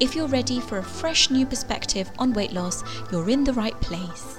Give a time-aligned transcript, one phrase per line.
[0.00, 2.82] If you're ready for a fresh new perspective on weight loss,
[3.12, 4.38] you're in the right place.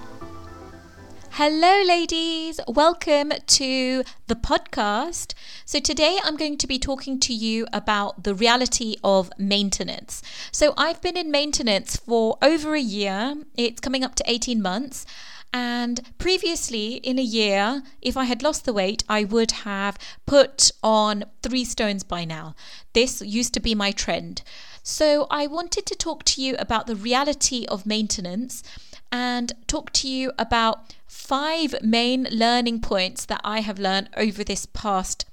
[1.34, 2.60] Hello, ladies.
[2.68, 5.36] Welcome to the podcast.
[5.66, 10.24] So, today I'm going to be talking to you about the reality of maintenance.
[10.52, 15.06] So, I've been in maintenance for over a year, it's coming up to 18 months.
[15.54, 20.72] And previously, in a year, if I had lost the weight, I would have put
[20.82, 22.56] on three stones by now.
[22.94, 24.44] This used to be my trend.
[24.84, 28.64] So, I wanted to talk to you about the reality of maintenance
[29.12, 34.66] and talk to you about five main learning points that I have learned over this
[34.66, 35.26] past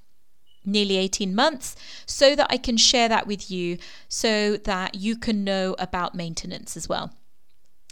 [0.64, 5.44] nearly 18 months so that I can share that with you so that you can
[5.44, 7.12] know about maintenance as well.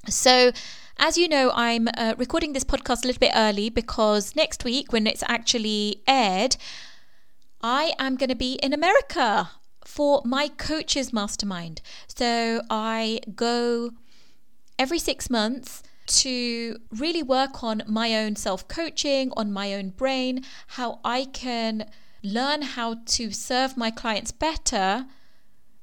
[0.09, 0.53] So,
[0.99, 4.93] as you know, I'm uh, recording this podcast a little bit early because next week,
[4.93, 6.57] when it's actually aired,
[7.61, 9.51] I am going to be in America
[9.87, 11.81] for my coaches mastermind.
[12.07, 13.93] So I go
[14.79, 20.45] every six months to really work on my own self coaching, on my own brain,
[20.69, 21.91] how I can
[22.23, 25.07] learn how to serve my clients better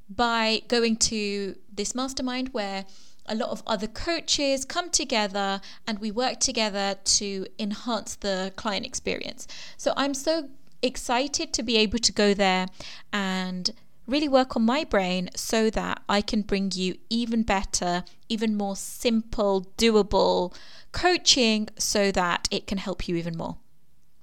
[0.09, 2.86] by going to this mastermind where
[3.26, 8.86] a lot of other coaches come together and we work together to enhance the client
[8.86, 9.48] experience.
[9.78, 10.50] So I'm so
[10.81, 12.68] excited to be able to go there
[13.14, 13.72] and
[14.08, 18.76] really work on my brain so that I can bring you even better, even more
[18.76, 20.54] simple, doable
[20.92, 23.58] coaching so that it can help you even more.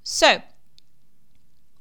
[0.02, 0.42] So,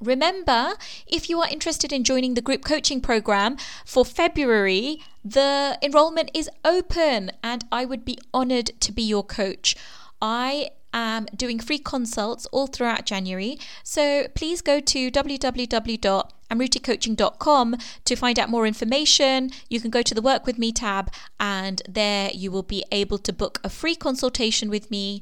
[0.02, 0.76] Remember,
[1.08, 6.50] if you are interested in joining the group coaching program for February, the enrollment is
[6.64, 9.76] open and I would be honored to be your coach.
[10.22, 13.58] I am doing free consults all throughout January.
[13.84, 19.50] So please go to www.amruticoaching.com to find out more information.
[19.70, 23.18] You can go to the Work With Me tab, and there you will be able
[23.20, 25.22] to book a free consultation with me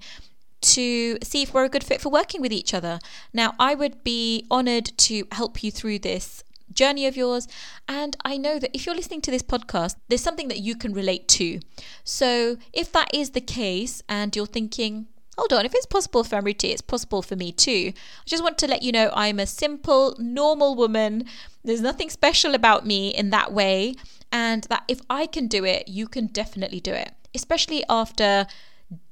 [0.59, 2.99] to see if we're a good fit for working with each other.
[3.33, 7.47] Now, I would be honored to help you through this journey of yours.
[7.87, 10.93] And I know that if you're listening to this podcast, there's something that you can
[10.93, 11.59] relate to.
[12.03, 16.37] So if that is the case and you're thinking, hold on, if it's possible for
[16.37, 17.93] Amruti, it's possible for me too.
[17.95, 21.25] I just want to let you know I'm a simple, normal woman.
[21.63, 23.95] There's nothing special about me in that way.
[24.31, 28.45] And that if I can do it, you can definitely do it, especially after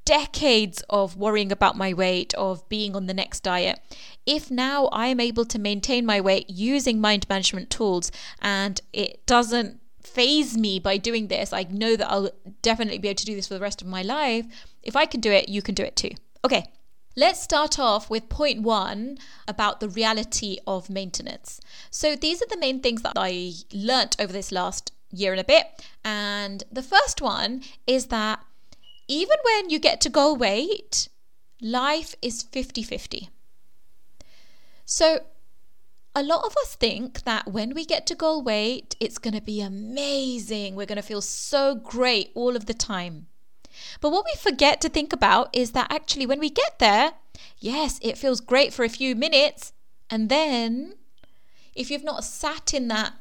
[0.04, 3.80] decades of worrying about my weight, of being on the next diet.
[4.26, 9.26] If now I am able to maintain my weight using mind management tools and it
[9.26, 12.30] doesn't phase me by doing this, I know that I'll
[12.62, 14.46] definitely be able to do this for the rest of my life.
[14.86, 16.12] If I can do it, you can do it too.
[16.44, 16.66] Okay,
[17.18, 21.62] Let's start off with point one about the reality of maintenance.
[21.90, 25.46] So, these are the main things that I learnt over this last year and a
[25.46, 25.66] bit.
[26.04, 28.44] And the first one is that
[29.08, 31.08] even when you get to goal weight,
[31.62, 33.30] life is 50 50.
[34.84, 35.20] So,
[36.14, 39.42] a lot of us think that when we get to goal weight, it's going to
[39.42, 40.76] be amazing.
[40.76, 43.28] We're going to feel so great all of the time.
[44.02, 47.14] But what we forget to think about is that actually, when we get there,
[47.60, 49.74] yes, it feels great for a few minutes.
[50.10, 50.96] And then,
[51.76, 53.14] if you've not sat in that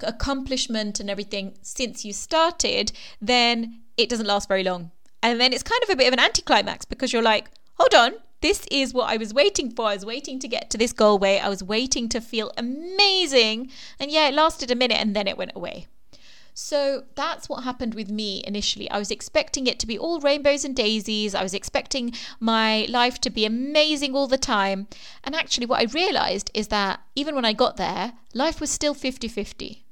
[0.00, 4.90] accomplishment and everything since you started, then it doesn't last very long.
[5.22, 8.14] And then it's kind of a bit of an anticlimax because you're like, hold on,
[8.40, 9.86] this is what I was waiting for.
[9.86, 11.40] I was waiting to get to this goal weight.
[11.40, 13.70] I was waiting to feel amazing.
[13.98, 15.86] And yeah, it lasted a minute and then it went away.
[16.62, 18.88] So that's what happened with me initially.
[18.90, 21.34] I was expecting it to be all rainbows and daisies.
[21.34, 24.86] I was expecting my life to be amazing all the time.
[25.24, 28.92] And actually, what I realized is that even when I got there, life was still
[28.92, 29.86] 50 50.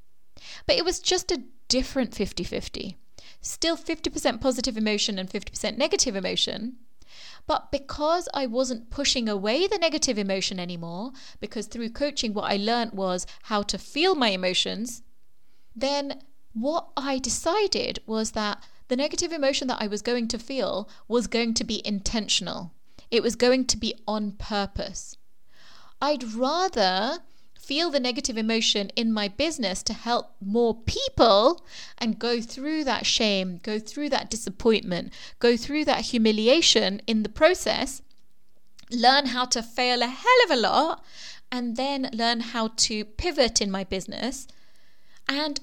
[0.67, 2.99] But it was just a different 50 50
[3.41, 6.77] still 50% positive emotion and 50% negative emotion.
[7.47, 12.57] But because I wasn't pushing away the negative emotion anymore, because through coaching, what I
[12.57, 15.03] learned was how to feel my emotions,
[15.75, 16.21] then
[16.61, 21.27] what I decided was that the negative emotion that I was going to feel was
[21.27, 22.73] going to be intentional,
[23.11, 25.17] it was going to be on purpose.
[26.01, 27.19] I'd rather
[27.59, 31.67] feel the negative emotion in my business to help more people
[31.99, 37.29] and go through that shame, go through that disappointment, go through that humiliation in the
[37.29, 38.01] process,
[38.91, 41.05] learn how to fail a hell of a lot,
[41.53, 44.49] and then learn how to pivot in my business.
[45.29, 45.61] And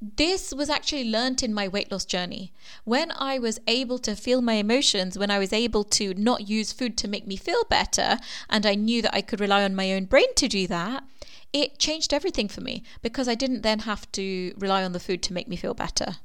[0.00, 2.52] this was actually learnt in my weight loss journey.
[2.84, 6.72] When I was able to feel my emotions, when I was able to not use
[6.72, 8.18] food to make me feel better,
[8.48, 11.04] and I knew that I could rely on my own brain to do that,
[11.52, 15.22] it changed everything for me because I didn't then have to rely on the food
[15.24, 16.16] to make me feel better.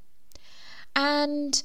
[0.95, 1.61] And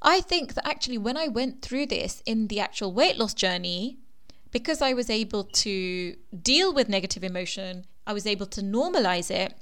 [0.00, 3.98] I think that actually, when I went through this in the actual weight loss journey,
[4.50, 9.54] because I was able to deal with negative emotion, I was able to normalize it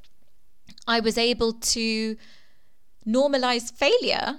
[0.86, 2.16] I was able to
[3.06, 4.36] normalize failure,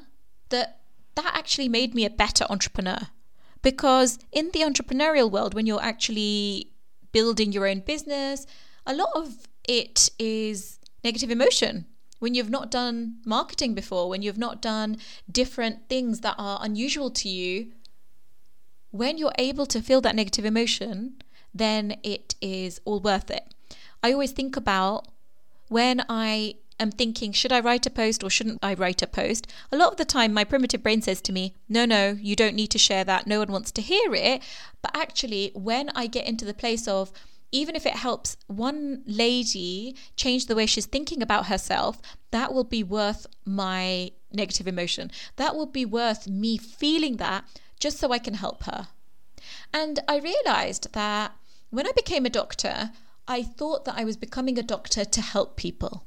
[0.50, 0.80] that
[1.16, 3.00] that actually made me a better entrepreneur.
[3.62, 6.72] Because in the entrepreneurial world, when you're actually
[7.12, 8.46] building your own business,
[8.86, 11.86] a lot of it is negative emotion.
[12.20, 14.98] When you've not done marketing before, when you've not done
[15.32, 17.74] different things that are unusual to you,
[18.92, 21.16] when you're able to feel that negative emotion,
[21.54, 23.54] then it is all worth it.
[24.02, 25.08] I always think about
[25.68, 29.48] when I am thinking, should I write a post or shouldn't I write a post?
[29.72, 32.56] A lot of the time, my primitive brain says to me, no, no, you don't
[32.56, 33.28] need to share that.
[33.28, 34.44] No one wants to hear it.
[34.82, 37.12] But actually, when I get into the place of,
[37.52, 42.66] even if it helps one lady change the way she's thinking about herself, that will
[42.66, 45.10] be worth my negative emotion.
[45.38, 47.46] That will be worth me feeling that
[47.80, 48.90] just so I can help her.
[49.74, 51.36] And I realized that
[51.70, 52.92] when I became a doctor,
[53.28, 56.06] I thought that I was becoming a doctor to help people.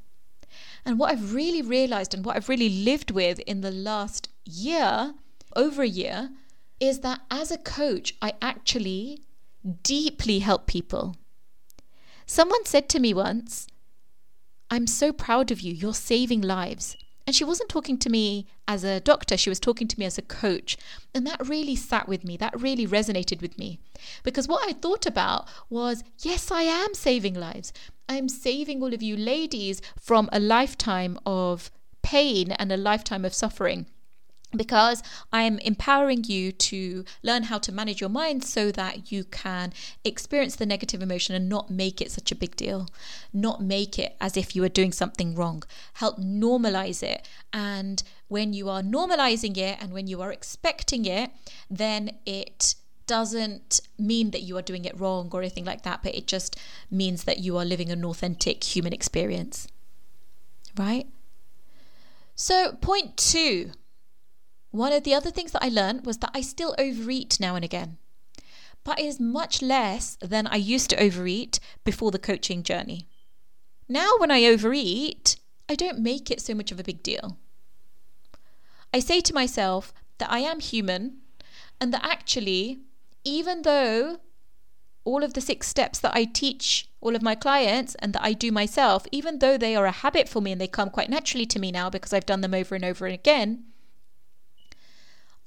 [0.85, 5.13] And what I've really realized and what I've really lived with in the last year,
[5.55, 6.31] over a year,
[6.79, 9.21] is that as a coach, I actually
[9.83, 11.15] deeply help people.
[12.25, 13.67] Someone said to me once,
[14.71, 16.97] I'm so proud of you, you're saving lives.
[17.31, 20.17] And she wasn't talking to me as a doctor, she was talking to me as
[20.17, 20.75] a coach.
[21.15, 23.79] And that really sat with me, that really resonated with me.
[24.23, 27.71] Because what I thought about was yes, I am saving lives.
[28.09, 33.33] I'm saving all of you ladies from a lifetime of pain and a lifetime of
[33.33, 33.85] suffering
[34.55, 35.01] because
[35.31, 39.73] I am empowering you to learn how to manage your mind so that you can
[40.03, 42.87] experience the negative emotion and not make it such a big deal,
[43.33, 45.63] not make it as if you are doing something wrong.
[45.93, 47.27] Help normalize it.
[47.53, 51.31] And when you are normalizing it and when you are expecting it,
[51.69, 52.75] then it
[53.07, 56.57] doesn't mean that you are doing it wrong or anything like that, but it just
[56.89, 59.67] means that you are living an authentic human experience.
[60.77, 61.07] Right?
[62.35, 63.71] So, point two
[64.71, 67.63] one of the other things that I learned was that I still overeat now and
[67.63, 67.97] again,
[68.83, 73.07] but it is much less than I used to overeat before the coaching journey.
[73.87, 75.35] Now, when I overeat,
[75.67, 77.37] I don't make it so much of a big deal.
[78.93, 81.17] I say to myself that I am human
[81.79, 82.79] and that actually,
[83.23, 84.19] even though
[85.03, 88.33] all of the six steps that I teach all of my clients and that I
[88.33, 91.45] do myself, even though they are a habit for me and they come quite naturally
[91.47, 93.65] to me now because I've done them over and over again,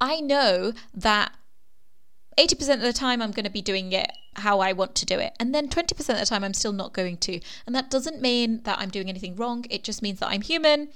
[0.05, 1.33] I know that
[2.37, 5.19] 80% of the time I'm going to be doing it how I want to do
[5.19, 5.35] it.
[5.41, 7.41] And then 20% of the time I'm still not going to.
[7.67, 9.65] And that doesn't mean that I'm doing anything wrong.
[9.71, 10.89] It just means that I'm human.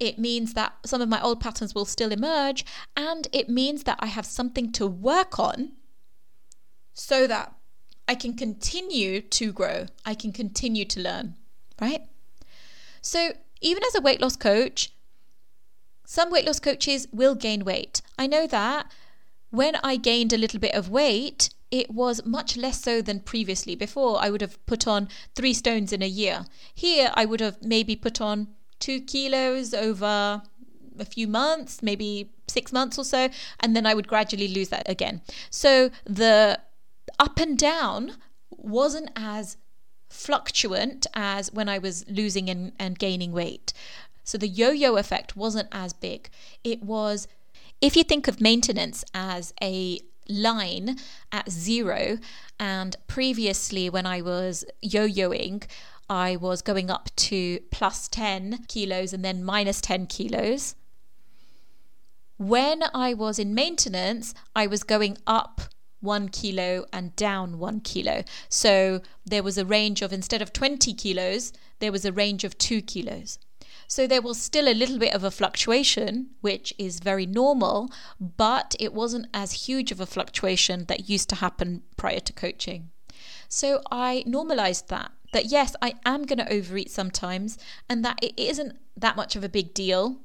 [0.00, 2.64] It means that some of my old patterns will still emerge.
[2.96, 5.72] And it means that I have something to work on
[6.92, 7.54] so that
[8.08, 9.86] I can continue to grow.
[10.04, 11.36] I can continue to learn,
[11.80, 12.00] right?
[13.00, 14.92] So even as a weight loss coach,
[16.06, 18.00] some weight loss coaches will gain weight.
[18.18, 18.90] I know that
[19.50, 23.74] when I gained a little bit of weight, it was much less so than previously.
[23.74, 26.46] Before, I would have put on three stones in a year.
[26.74, 28.48] Here, I would have maybe put on
[28.78, 30.42] two kilos over
[30.98, 33.28] a few months, maybe six months or so,
[33.60, 35.22] and then I would gradually lose that again.
[35.50, 36.60] So the
[37.18, 38.12] up and down
[38.50, 39.56] wasn't as
[40.08, 43.72] fluctuant as when I was losing and, and gaining weight.
[44.26, 46.28] So the yo yo effect wasn't as big.
[46.64, 47.28] It was,
[47.80, 50.96] if you think of maintenance as a line
[51.30, 52.18] at zero,
[52.58, 55.64] and previously when I was yo yoing,
[56.10, 60.74] I was going up to plus 10 kilos and then minus 10 kilos.
[62.36, 65.60] When I was in maintenance, I was going up
[66.00, 68.24] one kilo and down one kilo.
[68.48, 72.58] So there was a range of, instead of 20 kilos, there was a range of
[72.58, 73.38] two kilos.
[73.88, 77.90] So there was still a little bit of a fluctuation, which is very normal,
[78.20, 82.90] but it wasn't as huge of a fluctuation that used to happen prior to coaching.
[83.48, 88.32] So I normalized that that yes, I am going to overeat sometimes and that it
[88.38, 90.18] isn't that much of a big deal.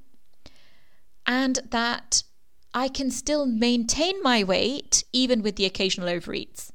[1.26, 2.24] And that
[2.74, 6.72] I can still maintain my weight even with the occasional overeats.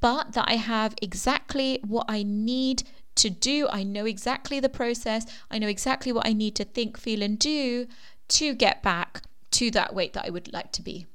[0.00, 2.84] But that I have exactly what I need
[3.16, 3.68] to do.
[3.70, 5.26] I know exactly the process.
[5.50, 7.86] I know exactly what I need to think, feel, and do
[8.28, 11.06] to get back to that weight that I would like to be.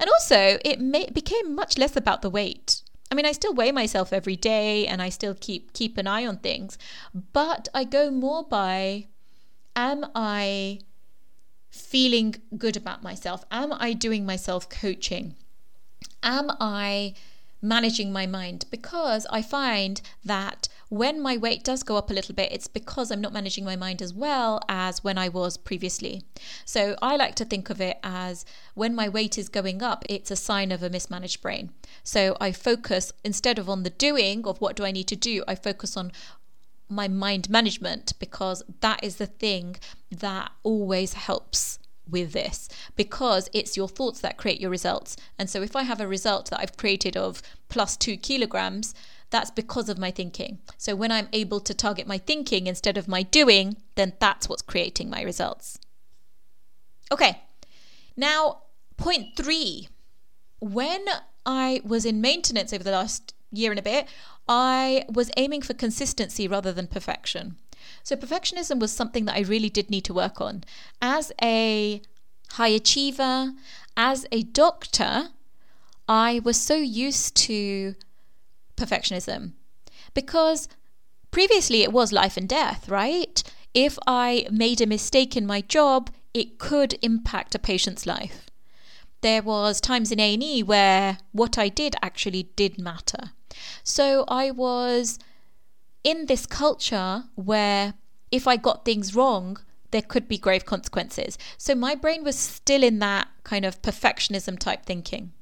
[0.00, 2.82] And also, it may, became much less about the weight.
[3.10, 6.26] I mean, I still weigh myself every day and I still keep keep an eye
[6.26, 6.76] on things,
[7.32, 9.06] but I go more by
[9.76, 10.80] am I
[11.70, 13.44] feeling good about myself?
[13.50, 15.36] Am I doing myself coaching?
[16.22, 17.14] Am I
[17.66, 18.64] managing my mind?
[18.70, 23.10] Because I find that when my weight does go up a little bit, it's because
[23.10, 26.22] I'm not managing my mind as well as when I was previously.
[26.64, 28.44] So I like to think of it as
[28.74, 31.70] when my weight is going up, it's a sign of a mismanaged brain.
[32.04, 35.42] So I focus instead of on the doing of what do I need to do,
[35.48, 36.12] I focus on
[36.88, 39.76] my mind management because that is the thing
[40.10, 45.16] that always helps with this because it's your thoughts that create your results.
[45.38, 48.94] And so if I have a result that I've created of plus two kilograms,
[49.30, 50.58] that's because of my thinking.
[50.78, 54.62] So when I'm able to target my thinking instead of my doing, then that's what's
[54.62, 55.78] creating my results.
[57.10, 57.42] Okay,
[58.16, 58.62] now
[58.96, 59.88] point three.
[60.60, 61.04] When
[61.44, 64.06] I was in maintenance over the last year and a bit,
[64.48, 67.56] I was aiming for consistency rather than perfection.
[68.06, 70.62] So, perfectionism was something that I really did need to work on.
[71.02, 72.00] As a
[72.50, 73.52] high achiever,
[73.96, 75.30] as a doctor,
[76.08, 77.96] I was so used to
[78.76, 79.54] perfectionism
[80.14, 80.68] because
[81.32, 83.42] previously it was life and death, right?
[83.74, 88.46] If I made a mistake in my job, it could impact a patient's life.
[89.20, 93.32] There was times in A&E where what I did actually did matter.
[93.82, 95.18] So I was
[96.06, 97.94] in this culture where
[98.30, 99.58] if I got things wrong,
[99.90, 101.36] there could be grave consequences.
[101.58, 105.32] So my brain was still in that kind of perfectionism type thinking.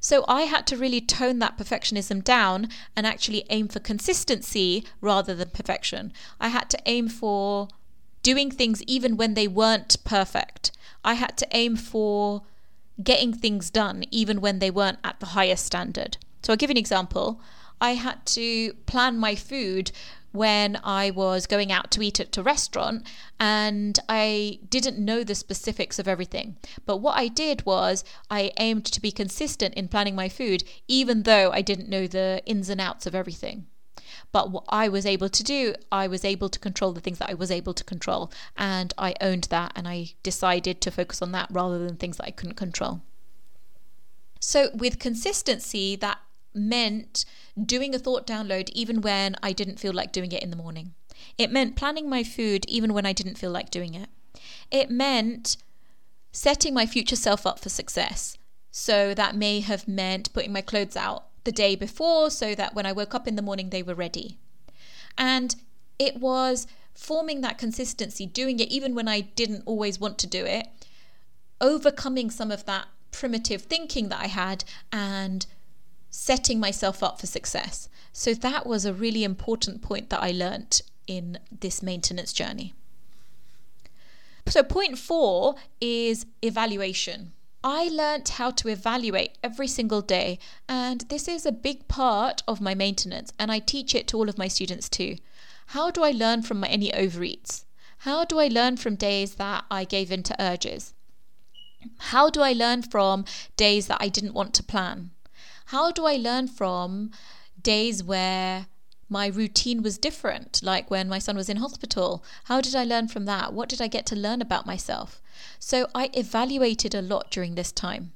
[0.00, 5.34] So I had to really tone that perfectionism down and actually aim for consistency rather
[5.34, 6.14] than perfection.
[6.40, 7.68] I had to aim for
[8.22, 10.70] doing things even when they weren't perfect.
[11.04, 12.44] I had to aim for
[13.02, 16.16] getting things done even when they weren't at the highest standard.
[16.42, 17.42] So I'll give you an example.
[17.80, 19.92] I had to plan my food
[20.32, 23.06] when I was going out to eat at a restaurant
[23.40, 26.56] and I didn't know the specifics of everything.
[26.86, 31.22] But what I did was I aimed to be consistent in planning my food, even
[31.22, 33.66] though I didn't know the ins and outs of everything.
[34.30, 37.30] But what I was able to do, I was able to control the things that
[37.30, 38.30] I was able to control.
[38.56, 42.26] And I owned that and I decided to focus on that rather than things that
[42.26, 43.00] I couldn't control.
[44.40, 46.18] So, with consistency, that
[46.58, 47.24] meant
[47.60, 50.94] doing a thought download even when I didn't feel like doing it in the morning.
[51.36, 54.08] It meant planning my food even when I didn't feel like doing it.
[54.70, 55.56] It meant
[56.32, 58.36] setting my future self up for success.
[58.70, 62.86] So that may have meant putting my clothes out the day before so that when
[62.86, 64.38] I woke up in the morning they were ready.
[65.16, 65.56] And
[65.98, 70.44] it was forming that consistency, doing it even when I didn't always want to do
[70.44, 70.66] it,
[71.60, 75.46] overcoming some of that primitive thinking that I had and
[76.10, 77.88] setting myself up for success.
[78.12, 82.74] So that was a really important point that I learnt in this maintenance journey.
[84.46, 87.32] So, point four is evaluation.
[87.62, 90.38] I learnt how to evaluate every single day,
[90.68, 94.28] and this is a big part of my maintenance, and I teach it to all
[94.28, 95.16] of my students too.
[95.66, 97.64] How do I learn from my, any overeats?
[97.98, 100.94] How do I learn from days that I gave in to urges?
[101.98, 103.24] How do I learn from
[103.56, 105.10] days that I didn't want to plan?
[105.68, 107.10] How do I learn from
[107.60, 108.68] days where
[109.10, 112.24] my routine was different, like when my son was in hospital?
[112.44, 113.52] How did I learn from that?
[113.52, 115.20] What did I get to learn about myself?
[115.58, 118.12] So I evaluated a lot during this time.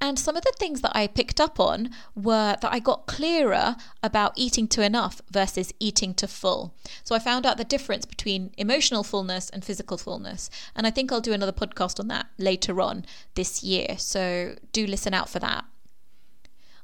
[0.00, 3.76] And some of the things that I picked up on were that I got clearer
[4.02, 6.74] about eating to enough versus eating to full.
[7.04, 10.48] So I found out the difference between emotional fullness and physical fullness.
[10.74, 13.98] And I think I'll do another podcast on that later on this year.
[13.98, 15.66] So do listen out for that.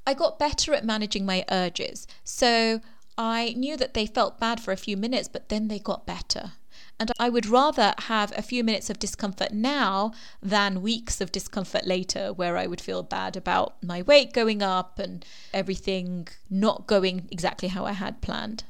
[0.07, 2.07] I got better at managing my urges.
[2.25, 2.81] So
[3.19, 6.53] I knew that they felt bad for a few minutes, but then they got better.
[6.99, 11.87] And I would rather have a few minutes of discomfort now than weeks of discomfort
[11.87, 17.29] later, where I would feel bad about my weight going up and everything not going
[17.31, 18.65] exactly how I had planned.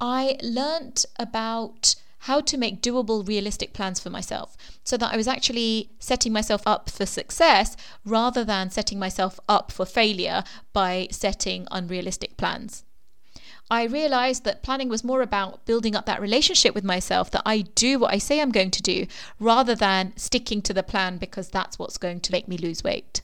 [0.00, 5.28] I learnt about how to make doable, realistic plans for myself so that I was
[5.28, 11.66] actually setting myself up for success rather than setting myself up for failure by setting
[11.70, 12.84] unrealistic plans.
[13.70, 17.60] I realized that planning was more about building up that relationship with myself, that I
[17.60, 19.06] do what I say I'm going to do,
[19.38, 23.20] rather than sticking to the plan because that's what's going to make me lose weight.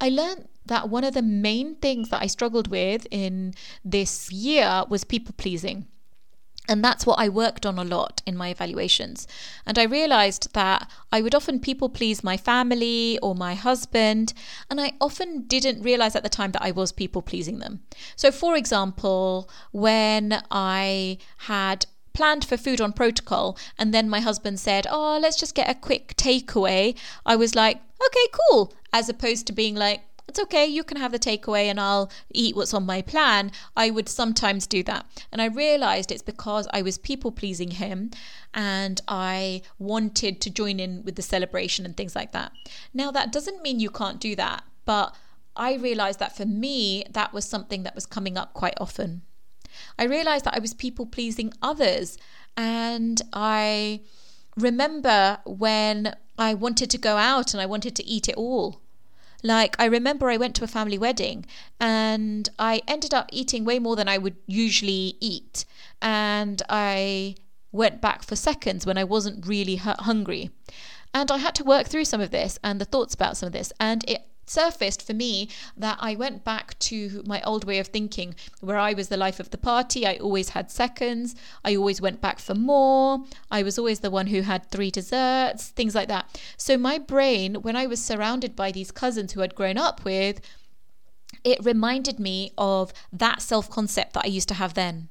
[0.00, 4.84] I learned that one of the main things that I struggled with in this year
[4.88, 5.86] was people pleasing.
[6.70, 9.26] And that's what I worked on a lot in my evaluations.
[9.66, 14.32] And I realized that I would often people please my family or my husband,
[14.70, 17.80] and I often didn't realize at the time that I was people pleasing them.
[18.14, 24.60] So, for example, when I had planned for food on protocol and then my husband
[24.60, 26.96] said, "Oh, let's just get a quick takeaway."
[27.26, 31.10] I was like, "Okay, cool." As opposed to being like, it's okay, you can have
[31.10, 33.50] the takeaway and I'll eat what's on my plan.
[33.76, 35.04] I would sometimes do that.
[35.32, 38.12] And I realized it's because I was people pleasing him
[38.54, 42.52] and I wanted to join in with the celebration and things like that.
[42.94, 45.16] Now, that doesn't mean you can't do that, but
[45.56, 49.22] I realized that for me, that was something that was coming up quite often.
[49.98, 52.18] I realized that I was people pleasing others
[52.56, 54.02] and I
[54.56, 58.80] remember when I wanted to go out and I wanted to eat it all.
[59.42, 61.46] Like, I remember I went to a family wedding
[61.80, 65.64] and I ended up eating way more than I would usually eat.
[66.02, 67.36] And I
[67.72, 70.50] went back for seconds when I wasn't really hungry.
[71.12, 73.52] And I had to work through some of this and the thoughts about some of
[73.52, 73.72] this.
[73.80, 78.34] And it surfaced for me that I went back to my old way of thinking
[78.60, 80.06] where I was the life of the party.
[80.06, 81.34] I always had seconds.
[81.64, 83.24] I always went back for more.
[83.50, 86.40] I was always the one who had three desserts, things like that.
[86.56, 90.40] So my brain, when I was surrounded by these cousins who I'd grown up with,
[91.44, 95.08] it reminded me of that self concept that I used to have then.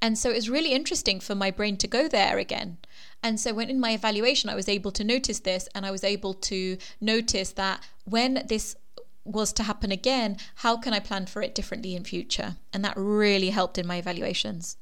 [0.00, 2.78] And so it was really interesting for my brain to go there again.
[3.22, 6.04] And so when in my evaluation, I was able to notice this and I was
[6.04, 8.76] able to notice that when this
[9.24, 12.56] was to happen again, how can I plan for it differently in future?
[12.72, 14.76] And that really helped in my evaluations.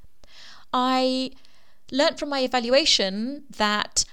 [0.72, 1.30] I
[1.90, 4.04] learned from my evaluation that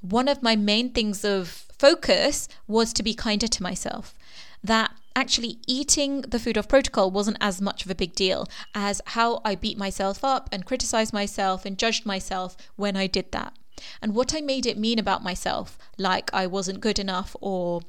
[0.00, 4.14] one of my main things of focus was to be kinder to myself.
[4.62, 9.02] That actually eating the food off protocol wasn't as much of a big deal as
[9.06, 13.54] how I beat myself up and criticized myself and judged myself when I did that.
[14.00, 17.82] And what I made it mean about myself, like I wasn't good enough or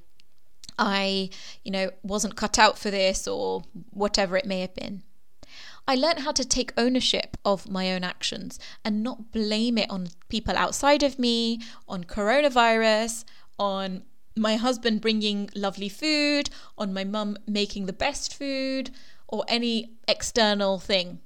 [0.79, 1.29] I,
[1.63, 5.03] you know, wasn't cut out for this or whatever it may have been.
[5.87, 10.09] I learned how to take ownership of my own actions and not blame it on
[10.29, 13.25] people outside of me, on coronavirus,
[13.57, 14.03] on
[14.35, 18.91] my husband bringing lovely food, on my mum making the best food,
[19.27, 21.19] or any external thing.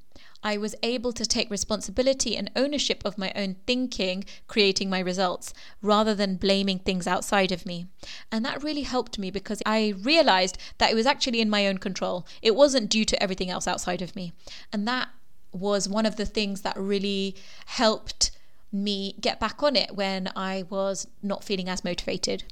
[0.44, 5.54] I was able to take responsibility and ownership of my own thinking, creating my results,
[5.82, 7.88] rather than blaming things outside of me.
[8.32, 11.78] And that really helped me because I realized that it was actually in my own
[11.78, 12.28] control.
[12.42, 14.34] It wasn't due to everything else outside of me.
[14.72, 15.10] And that
[15.52, 18.32] was one of the things that really helped
[18.72, 22.44] me get back on it when I was not feeling as motivated.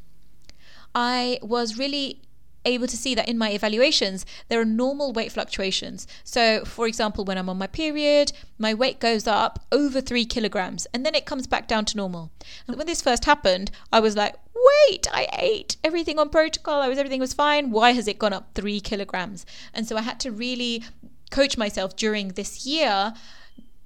[0.93, 2.21] I was really
[2.65, 6.08] able to see that in my evaluations there are normal weight fluctuations.
[6.24, 10.88] So for example when i'm on my period my weight goes up over three kilograms
[10.93, 12.32] and then it comes back down to normal.
[12.67, 16.82] And when this first happened i was like wait i ate everything on protocol.
[16.82, 17.71] I was everything was fine.
[17.71, 19.45] Why has it gone up three kilograms?
[19.74, 20.84] And so i had to really
[21.32, 23.13] coach myself during this year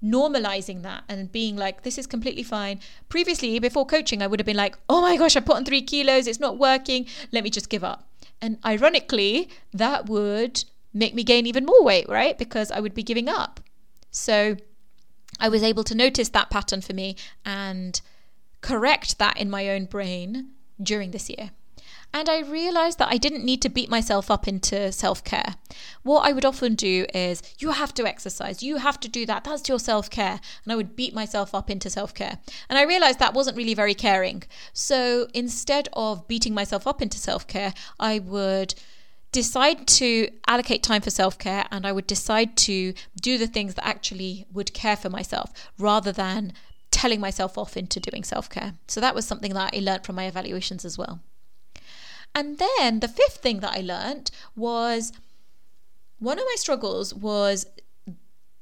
[0.06, 2.80] normalizing that and being like, this is completely fine.
[3.10, 5.82] Previously, before coaching, I would have been like, oh my gosh, I put on three
[5.82, 8.08] kilos, it's not working, let me just give up.
[8.46, 12.38] And ironically, that would make me gain even more weight, right?
[12.38, 13.60] Because I would be giving up.
[14.12, 14.58] So
[15.40, 18.00] I was able to notice that pattern for me and
[18.62, 21.50] correct that in my own brain during this year.
[22.16, 25.56] And I realized that I didn't need to beat myself up into self care.
[26.04, 29.44] What I would often do is, you have to exercise, you have to do that,
[29.44, 30.40] that's your self care.
[30.64, 32.38] And I would beat myself up into self care.
[32.70, 34.44] And I realized that wasn't really very caring.
[34.72, 38.76] So instead of beating myself up into self care, I would
[39.34, 43.74] decide to allocate time for self care and I would decide to do the things
[43.74, 46.54] that actually would care for myself rather than
[46.92, 48.76] telling myself off into doing self care.
[48.88, 51.20] So that was something that I learned from my evaluations as well.
[52.36, 55.14] And then the fifth thing that I learned was
[56.20, 57.66] one of my struggles was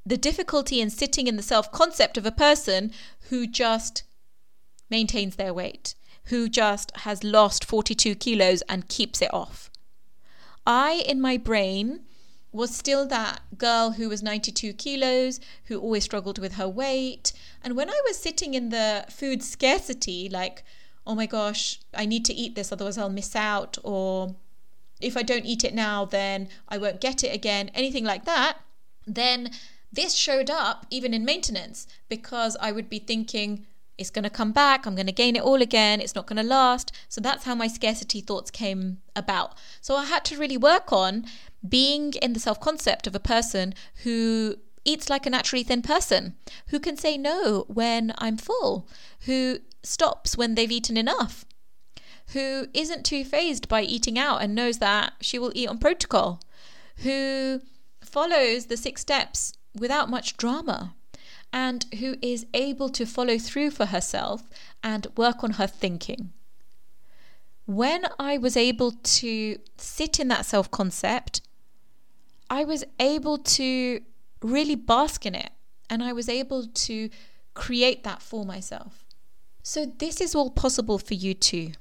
[0.05, 2.91] the difficulty in sitting in the self concept of a person
[3.29, 4.03] who just
[4.89, 9.71] maintains their weight, who just has lost 42 kilos and keeps it off.
[10.67, 12.01] I, in my brain,
[12.51, 17.33] was still that girl who was 92 kilos, who always struggled with her weight.
[17.63, 20.63] And when I was sitting in the food scarcity, like
[21.05, 24.35] oh my gosh, I need to eat this, otherwise I'll miss out, or
[25.01, 28.57] if I don't eat it now, then I won't get it again, anything like that,
[29.05, 29.51] then
[29.93, 34.51] This showed up even in maintenance because I would be thinking, it's going to come
[34.51, 36.91] back, I'm going to gain it all again, it's not going to last.
[37.09, 39.55] So that's how my scarcity thoughts came about.
[39.81, 41.25] So I had to really work on
[41.67, 46.33] being in the self concept of a person who eats like a naturally thin person,
[46.69, 48.87] who can say no when I'm full,
[49.21, 51.45] who stops when they've eaten enough,
[52.33, 56.41] who isn't too phased by eating out and knows that she will eat on protocol,
[56.97, 57.61] who
[58.03, 60.95] follows the six steps without much drama,
[61.51, 64.49] and who is able to follow through for herself
[64.83, 66.31] and work on her thinking.
[67.65, 71.41] When I was able to sit in that self concept,
[72.49, 74.01] I was able to
[74.41, 75.51] really bask in it
[75.89, 77.09] and I was able to
[77.53, 79.02] create that for myself.
[79.65, 81.71] So, this is all possible for you too.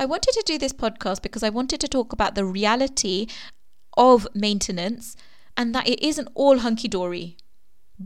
[0.00, 3.28] I wanted to do this podcast because I wanted to talk about the reality
[3.96, 5.16] of maintenance
[5.56, 7.36] and that it isn't all hunky dory,